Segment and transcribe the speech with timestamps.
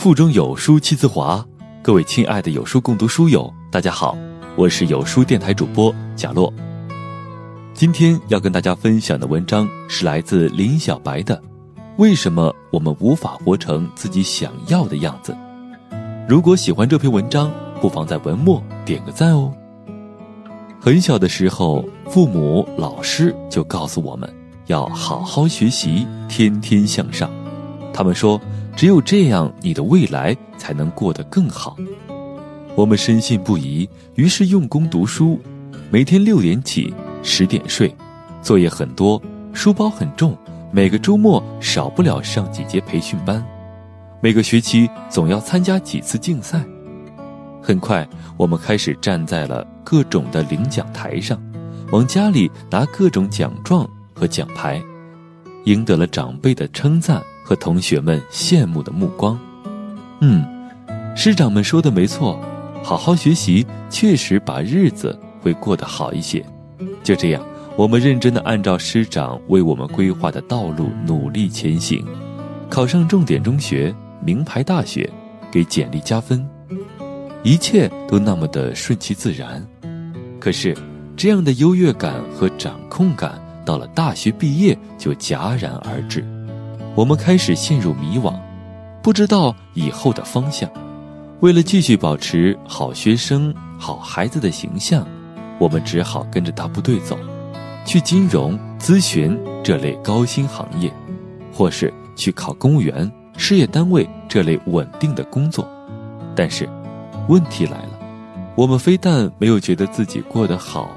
[0.00, 1.46] 腹中有书气自华。
[1.82, 4.16] 各位亲爱的有书共读书友，大家好，
[4.56, 6.50] 我是有书电台主播贾洛。
[7.74, 11.36] 今天要跟大家分享的文章是来自林小白的
[11.98, 15.36] 《为什么我们无法活成自己想要的样子》。
[16.26, 19.52] 如果喜欢这篇文章，不妨在文末点个赞哦。
[20.80, 24.26] 很小的时候，父母、老师就告诉我们
[24.64, 27.30] 要好好学习，天天向上。
[27.92, 28.40] 他们说，
[28.76, 31.76] 只有这样，你的未来才能过得更好。
[32.74, 35.38] 我们深信不疑，于是用功读书，
[35.90, 36.92] 每天六点起。
[37.22, 37.94] 十点睡，
[38.40, 39.20] 作业很多，
[39.52, 40.34] 书包很重，
[40.72, 43.44] 每个周末少不了上几节培训班，
[44.22, 46.64] 每个学期总要参加几次竞赛。
[47.60, 51.38] 很快，我们开始站在了各种的领奖台上，
[51.92, 54.82] 往家里拿各种奖状和奖牌，
[55.64, 59.38] 赢得了长辈的称赞和同学们羡慕的目光。
[60.20, 60.44] 嗯，
[61.16, 62.38] 师长们说的没错，
[62.82, 66.44] 好好学习确实把日子会过得好一些。
[67.02, 67.42] 就这样，
[67.76, 72.04] 我们认真的按照师长为我们规划的道路努力前行，
[72.68, 75.10] 考上重点中学、名牌大学，
[75.50, 76.46] 给简历加分，
[77.42, 79.66] 一切都那么的顺其自然。
[80.38, 80.76] 可是，
[81.16, 86.24] 这样的优越感和掌控感到了大学毕业就戛然而止，
[86.96, 88.34] 我们开始陷入迷惘，
[89.02, 90.68] 不知道以后的方向。
[91.40, 95.06] 为了继续保持好学生、好孩子的形象。
[95.58, 97.18] 我们只好跟着大部队走，
[97.84, 100.90] 去金融、咨询这类高薪行业，
[101.52, 105.68] 或是去考公务员、事业单位这类稳定的工作。
[106.34, 106.66] 但是，
[107.28, 107.90] 问题来了，
[108.56, 110.88] 我们非但没有觉得自己过得好，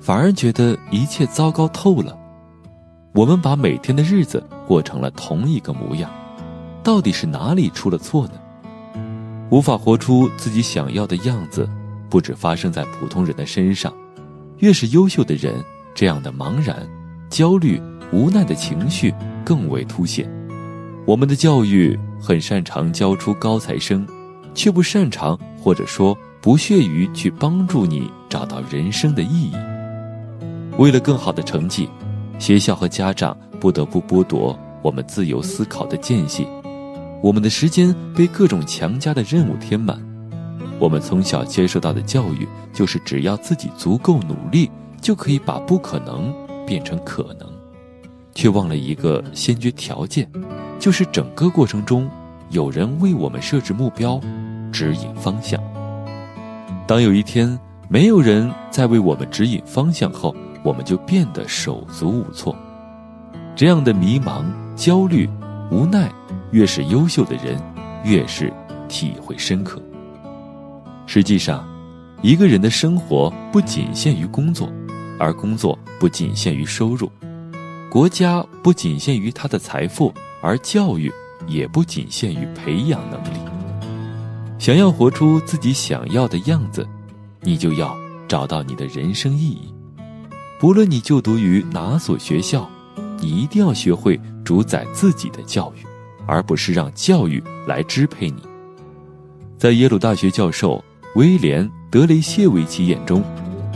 [0.00, 2.18] 反而觉得一切糟糕透了。
[3.14, 6.10] 我们把每天的日子过成了同一个模样，
[6.82, 8.34] 到底是哪里出了错呢？
[9.50, 11.68] 无法活出自己想要的样子。
[12.08, 13.90] 不止发生在普通人的身上，
[14.58, 15.54] 越是优秀的人，
[15.94, 16.86] 这样的茫然、
[17.30, 17.80] 焦虑、
[18.12, 20.30] 无奈的情绪更为凸显。
[21.06, 24.06] 我们的教育很擅长教出高材生，
[24.54, 29.52] 却不擅长或者说不屑于去帮助你找到人生的意义。
[30.76, 31.88] 为了更好的成绩，
[32.42, 36.44] 学校和家长不得不剥夺我们自由思考的间隙，
[37.22, 39.96] 我们的时间被各种强加的任务填满。
[40.80, 44.68] 我们从小接受到的教育，就是只要自己足够努力，
[45.00, 46.34] 就可以把不可能
[46.66, 47.48] 变成可能，
[48.34, 50.28] 却忘了一个先决条件，
[50.80, 52.10] 就是整个过程中
[52.50, 54.20] 有人为我们设置目标，
[54.72, 55.62] 指引方向。
[56.88, 57.56] 当有一天
[57.88, 60.34] 没有人再为我们指引方向后，
[60.64, 62.56] 我们就变得手足无措。
[63.54, 65.28] 这样的迷茫、焦虑、
[65.70, 66.10] 无奈，
[66.50, 67.60] 越是优秀的人，
[68.04, 68.52] 越是
[68.88, 69.82] 体会深刻。
[71.06, 71.66] 实际上，
[72.22, 74.70] 一个人的生活不仅限于工作，
[75.18, 77.08] 而工作不仅限于收入；
[77.90, 81.12] 国家不仅限于他的财富，而教育
[81.46, 83.38] 也不仅限于培养能力。
[84.58, 86.86] 想要活出自己想要的样子，
[87.40, 87.94] 你就要
[88.28, 89.74] 找到你的人生意义。
[90.62, 92.70] 不论你就读于哪所学校，
[93.18, 95.84] 你一定要学会主宰自己的教育，
[96.24, 98.40] 而不是让教育来支配你。
[99.58, 100.80] 在耶鲁大学教授。
[101.16, 103.22] 威廉·德雷谢维奇眼中，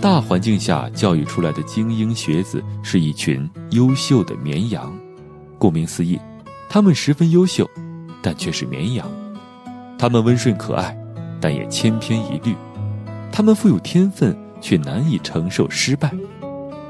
[0.00, 4.96] 大环境下教育出来的精英学子是一群优秀的绵羊。
[5.58, 6.16] 顾名思义，
[6.68, 7.68] 他们十分优秀，
[8.22, 9.10] 但却是绵羊。
[9.98, 10.96] 他们温顺可爱，
[11.40, 12.54] 但也千篇一律。
[13.32, 16.14] 他们富有天分，却难以承受失败。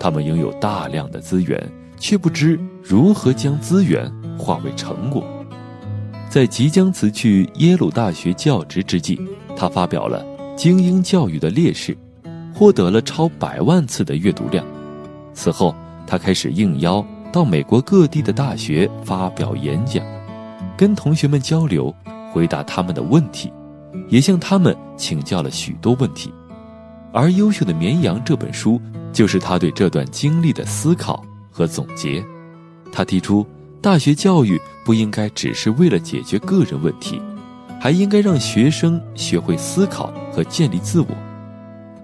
[0.00, 1.60] 他们拥有大量的资源，
[1.98, 5.24] 却不知如何将资源化为成果。
[6.30, 9.18] 在即将辞去耶鲁大学教职之际，
[9.56, 10.22] 他发表了
[10.54, 11.96] 《精英教育的劣势》，
[12.54, 14.64] 获得了超百万次的阅读量。
[15.32, 15.74] 此后，
[16.06, 20.04] 他开始应邀到美国各地的大学发表演讲，
[20.76, 21.94] 跟同学们交流，
[22.30, 23.50] 回答他们的问题，
[24.08, 26.32] 也向他们请教了许多问题。
[27.18, 28.80] 而《优秀的绵羊》这本书，
[29.12, 31.20] 就是他对这段经历的思考
[31.50, 32.24] 和总结。
[32.92, 33.44] 他提出，
[33.82, 37.20] 大学教育不应该只是为了解决个人问题。
[37.80, 41.08] 还应该让学生学会思考和建立自我，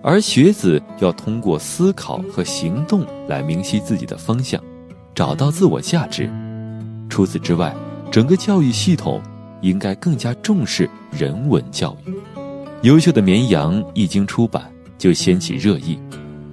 [0.02, 4.60] 而学子要通过思考和行动来明晰自己的方向，
[5.14, 6.28] 找到自我价值。
[7.08, 7.72] 除此之外，
[8.10, 9.22] 整个教育系统
[9.60, 12.12] 应该更加重视人文教育。
[12.82, 15.98] 优秀的绵羊一经出版就掀起热议，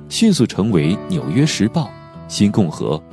[0.09, 1.83] 迅速成为《纽约时报》
[2.27, 2.97] 《新共和》《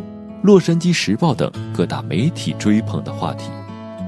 [0.43, 3.51] 洛杉矶时报》等各大媒体追捧的话题，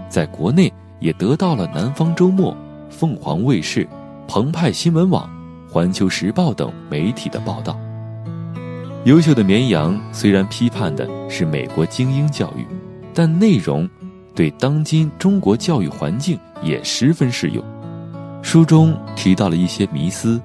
[0.08, 0.72] 在国内。
[1.00, 2.54] 也得到了南方周末、
[2.90, 3.88] 凤凰卫视、
[4.28, 5.26] 澎湃新闻网、
[5.66, 7.74] 环球时报等媒体的报道。
[9.06, 12.66] 优秀的绵羊虽然批判的是美国精英教育，
[13.14, 13.88] 但内容
[14.34, 17.64] 对当今中国教育环境也十分适用。
[18.42, 20.38] 书中提到了一些迷思，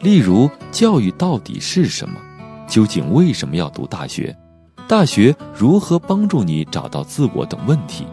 [0.00, 2.20] 例如教育到底是什么？
[2.68, 4.36] 究竟为什么要读大学？
[4.88, 8.06] 大学如何帮助你找到自我等问题？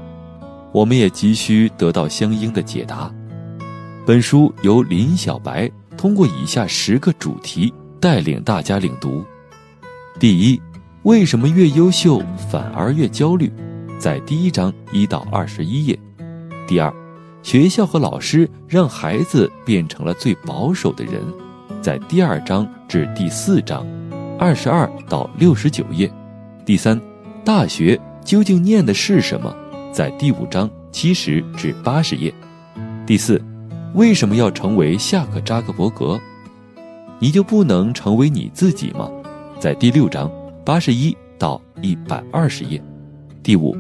[0.71, 3.13] 我们也急需得到相应的解答。
[4.05, 9.23] 本书由林小白通过以下十个主题带领大家领读。
[10.19, 10.61] 第一，
[11.03, 13.51] 为什么越优秀反而越焦虑？
[13.99, 15.97] 在第一章一到二十一页。
[16.67, 16.93] 第二，
[17.41, 21.21] 学校和老师让孩子变成了最保守的人，
[21.83, 23.85] 在第二章至第四章，
[24.39, 26.09] 二十二到六十九页。
[26.65, 26.97] 第三，
[27.43, 29.53] 大学究竟念的是什么？
[29.91, 32.33] 在第五章七十至八十页。
[33.05, 33.43] 第四，
[33.95, 36.17] 为什么要成为夏克扎克伯格？
[37.19, 39.11] 你就不能成为你自己吗？
[39.59, 40.31] 在第六章
[40.63, 42.81] 八十一到一百二十页，
[43.43, 43.75] 第五，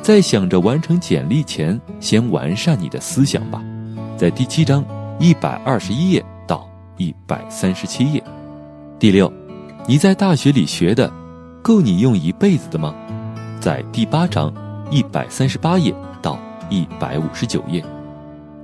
[0.00, 3.60] 在想着完成简历前，先完善你的思想吧。
[4.16, 4.84] 在第七章
[5.18, 6.24] 一百二十一页
[6.98, 8.22] 一百三十七页，
[8.98, 9.32] 第六，
[9.86, 11.10] 你在大学里学的，
[11.62, 12.94] 够你用一辈子的吗？
[13.58, 14.52] 在第八章
[14.90, 17.82] 一百三十八页到一百五十九页，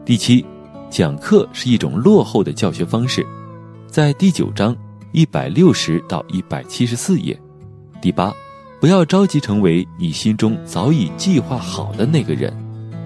[0.04, 0.44] 第七，
[0.90, 3.26] 讲课是一种落后的教学方式，
[3.88, 4.76] 在第九章。
[5.16, 7.40] 一百六十到一百七十四页，
[8.02, 8.34] 第八，
[8.80, 12.52] 不要着急成为你心中早已计划好的那个人，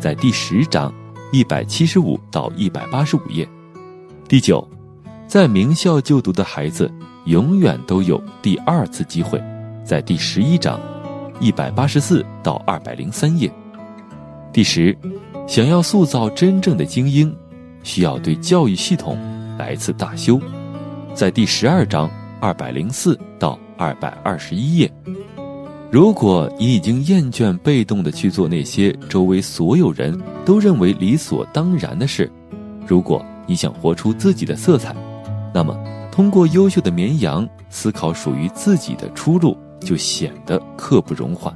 [0.00, 0.90] 在第十章
[1.32, 3.46] 一百七十五到一百八十五页，
[4.26, 4.66] 第九，
[5.28, 6.90] 在名校就读的孩子
[7.26, 9.38] 永远都有第二次机会，
[9.84, 10.80] 在第十一章
[11.38, 13.52] 一百八十四到二百零三页，
[14.54, 14.96] 第十，
[15.46, 17.30] 想要塑造真正的精英，
[17.82, 19.18] 需要对教育系统
[19.58, 20.40] 来次大修。
[21.12, 22.10] 在第十二章
[22.40, 24.90] 二百零四到二百二十一页，
[25.90, 32.32] 如果你已经厌倦被动的去做那些周围所有人都认为理所当然的事，
[32.86, 34.96] 如果你想活出自己的色彩，
[35.52, 35.76] 那么
[36.10, 41.52] 通过优秀的绵羊思考属于自己的出路就显得刻不容缓。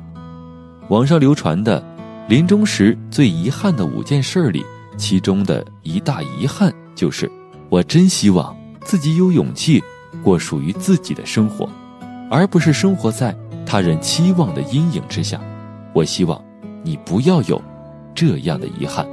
[0.88, 1.82] 网上流传的
[2.28, 4.64] 临终时最遗憾的五件事里，
[4.96, 7.30] 其中的一大遗憾就是，
[7.68, 8.56] 我真希望。
[8.84, 9.80] 自己有勇气
[10.24, 11.68] 过属于自己的生活，
[12.28, 13.32] 而不是生活在
[13.64, 15.40] 他人期望的阴影之下。
[15.92, 16.42] 我希望
[16.82, 17.62] 你不要有
[18.12, 19.06] 这样的遗憾。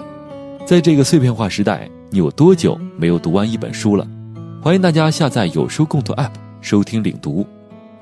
[0.65, 4.07] 在这个碎片化时代，你有多久没有读完一本书了？
[4.61, 7.47] 欢迎大家下载有书共读 App 收听领读。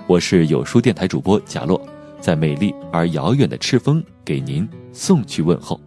[0.08, 1.80] 我是有书电台主播贾洛，
[2.20, 5.80] 在美丽而遥远的赤峰给您送去问候。